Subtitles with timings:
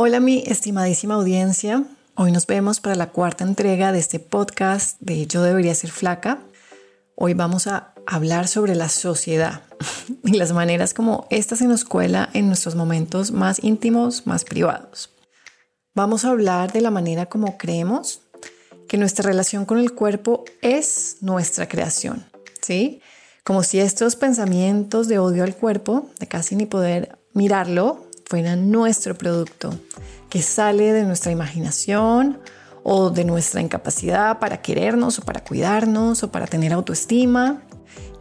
[0.00, 1.82] Hola mi estimadísima audiencia,
[2.14, 6.38] hoy nos vemos para la cuarta entrega de este podcast de Yo debería ser flaca.
[7.16, 9.62] Hoy vamos a hablar sobre la sociedad
[10.22, 15.10] y las maneras como esta se nos cuela en nuestros momentos más íntimos, más privados.
[15.96, 18.20] Vamos a hablar de la manera como creemos
[18.86, 22.24] que nuestra relación con el cuerpo es nuestra creación,
[22.62, 23.02] ¿sí?
[23.42, 29.16] Como si estos pensamientos de odio al cuerpo, de casi ni poder mirarlo, fuera nuestro
[29.16, 29.74] producto,
[30.28, 32.38] que sale de nuestra imaginación
[32.82, 37.62] o de nuestra incapacidad para querernos o para cuidarnos o para tener autoestima.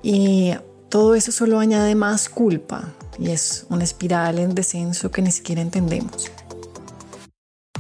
[0.02, 0.54] Y
[0.88, 5.62] todo eso solo añade más culpa y es una espiral en descenso que ni siquiera
[5.62, 6.32] entendemos.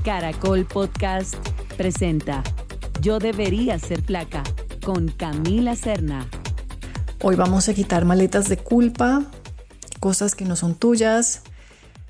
[0.04, 1.36] Caracol Podcast
[1.78, 2.44] presenta
[3.02, 4.44] Yo debería ser placa
[4.84, 6.28] con Camila Serna.
[7.24, 9.24] Hoy vamos a quitar maletas de culpa,
[10.02, 11.44] cosas que no son tuyas,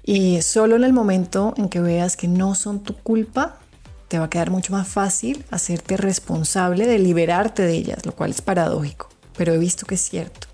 [0.07, 3.57] y solo en el momento en que veas que no son tu culpa,
[4.07, 8.31] te va a quedar mucho más fácil hacerte responsable de liberarte de ellas, lo cual
[8.31, 10.47] es paradójico, pero he visto que es cierto.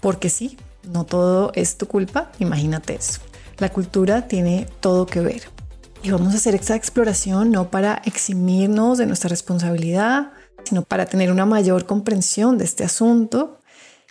[0.00, 0.56] Porque sí,
[0.90, 3.20] no todo es tu culpa, imagínate eso.
[3.58, 5.42] La cultura tiene todo que ver.
[6.02, 10.32] Y vamos a hacer esta exploración no para eximirnos de nuestra responsabilidad,
[10.64, 13.59] sino para tener una mayor comprensión de este asunto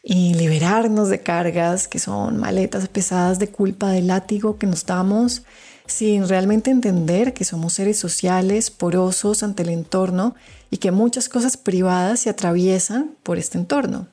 [0.03, 5.43] y liberarnos de cargas que son maletas pesadas de culpa, de látigo que nos damos
[5.89, 10.35] sin realmente entender que somos seres sociales, porosos ante el entorno
[10.69, 14.07] y que muchas cosas privadas se atraviesan por este entorno.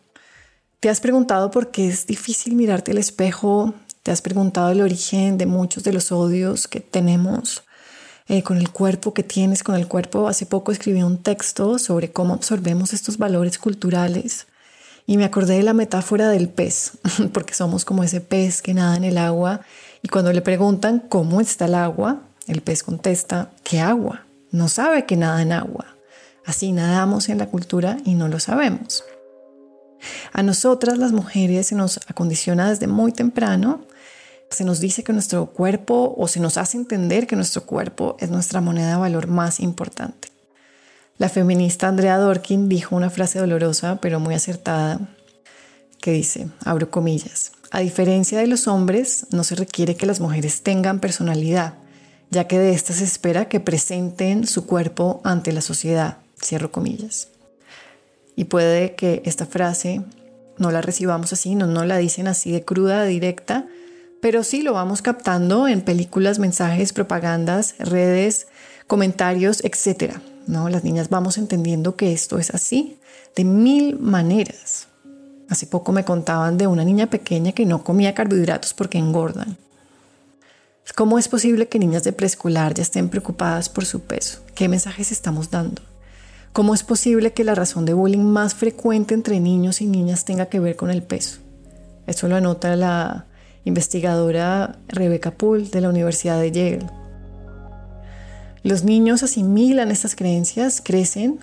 [0.81, 3.75] ¿Te has preguntado por qué es difícil mirarte al espejo?
[4.03, 7.62] ¿Te has preguntado el origen de muchos de los odios que tenemos
[8.28, 10.28] eh, con el cuerpo que tienes, con el cuerpo?
[10.28, 14.47] Hace poco escribí un texto sobre cómo absorbemos estos valores culturales
[15.07, 16.93] y me acordé de la metáfora del pez,
[17.33, 19.61] porque somos como ese pez que nada en el agua
[20.03, 24.25] y cuando le preguntan cómo está el agua, el pez contesta, ¿qué agua?
[24.51, 25.87] No sabe que nada en agua.
[26.45, 29.05] Así nadamos en la cultura y no lo sabemos.
[30.33, 33.84] A nosotras las mujeres se nos acondiciona desde muy temprano,
[34.50, 38.31] se nos dice que nuestro cuerpo o se nos hace entender que nuestro cuerpo es
[38.31, 40.25] nuestra moneda de valor más importante.
[41.19, 45.00] La feminista Andrea Dorkin dijo una frase dolorosa pero muy acertada
[46.00, 50.62] que dice, abro comillas, a diferencia de los hombres, no se requiere que las mujeres
[50.62, 51.75] tengan personalidad,
[52.31, 57.28] ya que de estas se espera que presenten su cuerpo ante la sociedad, cierro comillas.
[58.37, 60.03] Y puede que esta frase
[60.59, 63.66] no la recibamos así, no, no la dicen así de cruda, directa,
[64.21, 68.47] pero sí lo vamos captando en películas, mensajes, propagandas, redes,
[68.87, 70.21] comentarios, etcétera.
[70.47, 70.69] ¿No?
[70.69, 72.99] Las niñas vamos entendiendo que esto es así,
[73.34, 74.89] de mil maneras.
[75.49, 79.57] Hace poco me contaban de una niña pequeña que no comía carbohidratos porque engordan.
[80.95, 84.41] ¿Cómo es posible que niñas de preescolar ya estén preocupadas por su peso?
[84.55, 85.83] ¿Qué mensajes estamos dando?
[86.53, 90.47] ¿Cómo es posible que la razón de bullying más frecuente entre niños y niñas tenga
[90.47, 91.41] que ver con el peso?
[92.07, 93.27] Eso lo anota la
[93.65, 96.87] investigadora Rebecca Poole de la Universidad de Yale.
[98.66, 101.38] Los niños asimilan estas creencias, crecen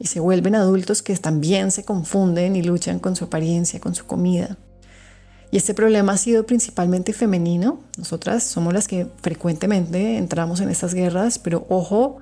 [0.00, 4.06] y se vuelven adultos que también se confunden y luchan con su apariencia, con su
[4.06, 4.58] comida.
[5.52, 7.78] Y este problema ha sido principalmente femenino.
[7.96, 12.16] Nosotras somos las que frecuentemente entramos en estas guerras, pero ojo,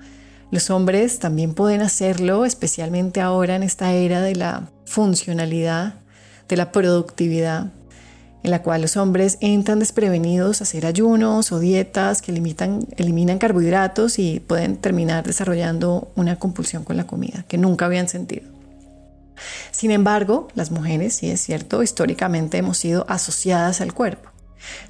[0.51, 5.95] los hombres también pueden hacerlo, especialmente ahora en esta era de la funcionalidad,
[6.47, 7.73] de la productividad
[8.43, 13.39] en la cual los hombres entran desprevenidos a hacer ayunos o dietas que limitan, eliminan
[13.39, 18.49] carbohidratos y pueden terminar desarrollando una compulsión con la comida que nunca habían sentido.
[19.71, 24.31] Sin embargo, las mujeres, sí es cierto, históricamente hemos sido asociadas al cuerpo.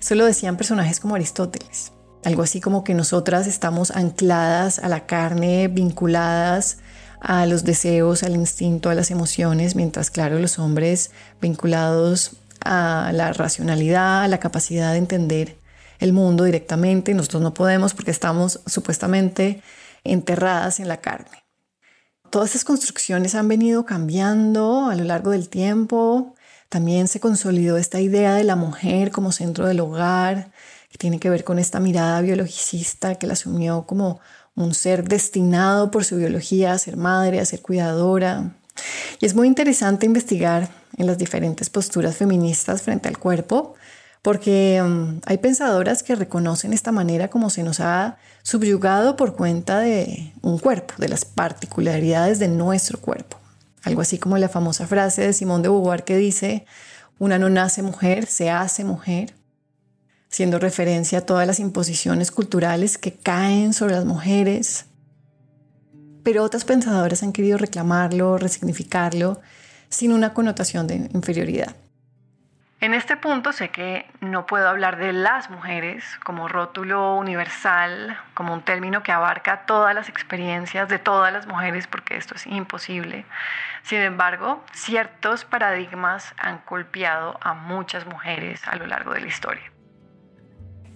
[0.00, 1.92] Eso lo decían personajes como Aristóteles.
[2.24, 6.78] Algo así como que nosotras estamos ancladas a la carne, vinculadas
[7.20, 12.32] a los deseos, al instinto, a las emociones, mientras claro, los hombres vinculados
[12.64, 15.58] a la racionalidad, a la capacidad de entender
[15.98, 17.14] el mundo directamente.
[17.14, 19.62] Nosotros no podemos porque estamos supuestamente
[20.04, 21.44] enterradas en la carne.
[22.30, 26.34] Todas estas construcciones han venido cambiando a lo largo del tiempo.
[26.68, 30.52] También se consolidó esta idea de la mujer como centro del hogar,
[30.90, 34.20] que tiene que ver con esta mirada biologicista que la asumió como
[34.54, 38.52] un ser destinado por su biología a ser madre, a ser cuidadora.
[39.18, 43.74] Y es muy interesante investigar en las diferentes posturas feministas frente al cuerpo,
[44.22, 49.80] porque mm, hay pensadoras que reconocen esta manera como se nos ha subyugado por cuenta
[49.80, 53.38] de un cuerpo, de las particularidades de nuestro cuerpo.
[53.82, 56.66] Algo así como la famosa frase de Simón de Beauvoir que dice,
[57.18, 59.34] una no nace mujer, se hace mujer.
[60.30, 64.84] haciendo referencia a todas las imposiciones culturales que caen sobre las mujeres.
[66.22, 69.40] Pero otras pensadoras han querido reclamarlo, resignificarlo,
[69.90, 71.76] sin una connotación de inferioridad.
[72.80, 78.54] En este punto sé que no puedo hablar de las mujeres como rótulo universal, como
[78.54, 83.26] un término que abarca todas las experiencias de todas las mujeres, porque esto es imposible.
[83.82, 89.69] Sin embargo, ciertos paradigmas han golpeado a muchas mujeres a lo largo de la historia.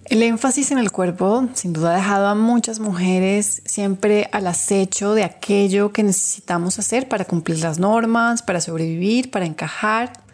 [0.05, 5.13] El énfasis en el cuerpo sin duda ha dejado a muchas mujeres siempre al acecho
[5.13, 10.25] de aquello que necesitamos hacer para cumplir las normas, para sobrevivir, para encajar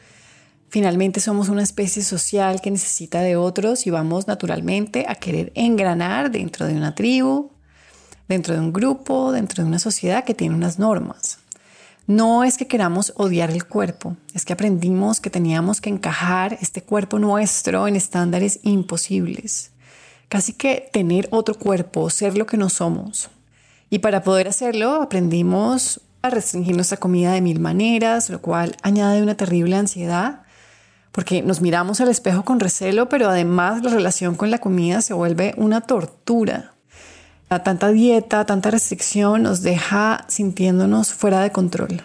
[0.72, 6.32] Finalmente somos una especie social que necesita de otros y vamos naturalmente a querer engranar
[6.32, 7.52] dentro de una tribu,
[8.30, 11.41] dentro de un grupo, dentro de una sociedad que tiene unas normas.
[12.12, 16.84] No es que queramos odiar el cuerpo, es que aprendimos que teníamos que encajar este
[16.84, 19.72] cuerpo nuestro en estándares imposibles.
[20.28, 23.30] Casi que tener otro cuerpo, ser lo que no somos.
[23.90, 29.24] Y para poder hacerlo aprendimos a restringir nuestra comida de mil maneras, lo cual añade
[29.24, 30.42] una terrible ansiedad
[31.14, 35.14] porque nos miramos al espejo con recelo, pero además la relación con la comida se
[35.14, 36.74] vuelve una tortura.
[37.60, 42.02] Tanta dieta, tanta restricción nos deja sintiéndonos fuera de control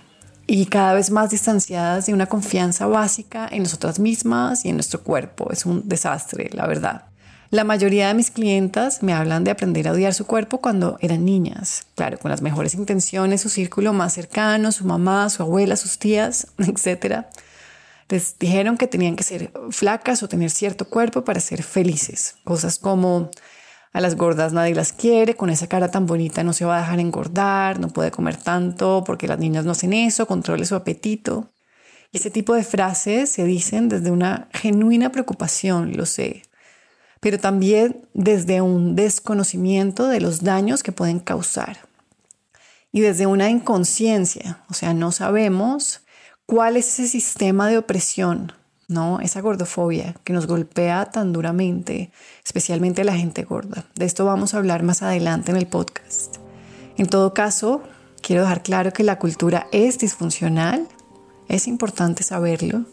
[0.48, 5.02] y cada vez más distanciadas de una confianza básica en nosotras mismas y en nuestro
[5.04, 5.52] cuerpo.
[5.52, 7.04] Es un desastre, la verdad.
[7.50, 11.24] La mayoría de mis clientas me hablan de aprender a odiar su cuerpo cuando eran
[11.24, 16.00] niñas, claro, con las mejores intenciones, su círculo más cercano, su mamá, su abuela, sus
[16.00, 17.28] tías, etcétera
[18.08, 22.36] les dijeron que tenían que ser flacas o tener cierto cuerpo para ser felices.
[22.44, 23.30] Cosas como
[23.92, 26.80] a las gordas nadie las quiere, con esa cara tan bonita no se va a
[26.80, 31.50] dejar engordar, no puede comer tanto porque las niñas no hacen eso, controle su apetito.
[32.12, 36.42] Y ese tipo de frases se dicen desde una genuina preocupación, lo sé,
[37.20, 41.78] pero también desde un desconocimiento de los daños que pueden causar.
[42.92, 46.02] Y desde una inconsciencia, o sea, no sabemos
[46.46, 48.52] ¿Cuál es ese sistema de opresión?
[48.88, 49.20] ¿No?
[49.20, 52.10] Esa gordofobia que nos golpea tan duramente,
[52.44, 53.84] especialmente la gente gorda.
[53.94, 56.36] De esto vamos a hablar más adelante en el podcast.
[56.96, 57.82] En todo caso,
[58.22, 60.86] quiero dejar claro que la cultura es disfuncional,
[61.48, 62.84] es importante saberlo.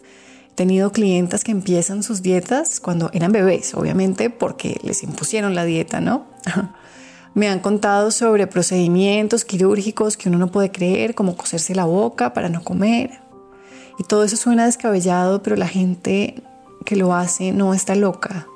[0.51, 5.65] He tenido clientas que empiezan sus dietas cuando eran bebés, obviamente porque les impusieron la
[5.65, 6.27] dieta, ¿no?
[7.35, 12.31] Me han contado sobre procedimientos quirúrgicos que uno no puede creer, como coserse la boca
[12.31, 13.22] para no comer,
[13.97, 16.43] y todo eso suena descabellado, pero la gente
[16.85, 18.47] que lo hace no está loca.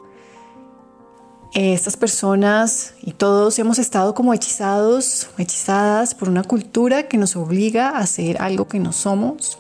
[1.54, 7.90] Estas personas y todos hemos estado como hechizados, hechizadas por una cultura que nos obliga
[7.90, 9.60] a hacer algo que no somos.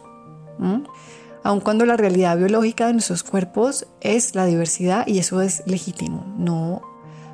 [1.44, 6.26] Aun cuando la realidad biológica de nuestros cuerpos es la diversidad y eso es legítimo.
[6.38, 6.82] No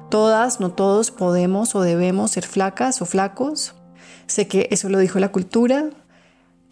[0.10, 3.74] todas, no todos podemos o debemos ser flacas o flacos.
[4.28, 5.90] Sé que eso lo dijo la cultura,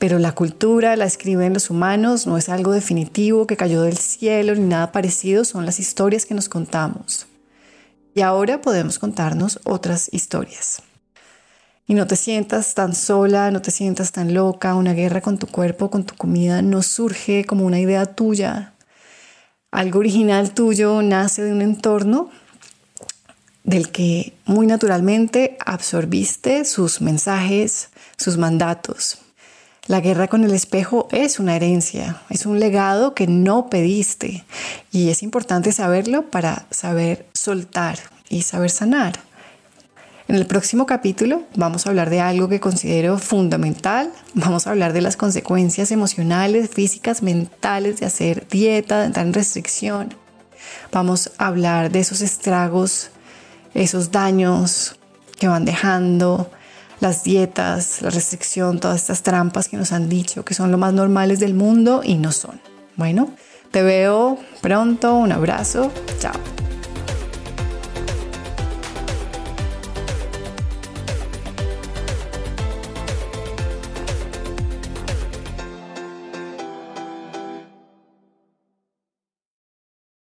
[0.02, 4.56] pero la cultura la escriben los humanos, no es algo definitivo que cayó del cielo
[4.56, 7.28] ni nada parecido, son las historias que nos contamos.
[8.16, 10.82] Y ahora podemos contarnos otras historias.
[11.86, 15.46] Y no te sientas tan sola, no te sientas tan loca, una guerra con tu
[15.46, 18.74] cuerpo, con tu comida, no surge como una idea tuya.
[19.70, 22.32] Algo original tuyo nace de un entorno
[23.64, 29.21] del que muy naturalmente absorbiste sus mensajes, sus mandatos.
[29.92, 34.46] La guerra con el espejo es una herencia, es un legado que no pediste
[34.90, 39.20] y es importante saberlo para saber soltar y saber sanar.
[40.30, 44.14] En el próximo capítulo vamos a hablar de algo que considero fundamental.
[44.34, 49.34] Vamos a hablar de las consecuencias emocionales, físicas, mentales de hacer dieta, de entrar en
[49.34, 50.14] restricción.
[50.94, 53.10] Vamos a hablar de esos estragos,
[53.74, 54.96] esos daños
[55.38, 56.50] que van dejando,
[57.02, 60.94] las dietas, la restricción, todas estas trampas que nos han dicho que son lo más
[60.94, 62.62] normales del mundo y no son.
[62.96, 63.34] Bueno,
[63.72, 66.71] te veo pronto, un abrazo, chao.